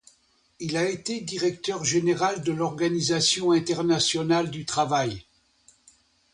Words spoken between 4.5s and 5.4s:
travail.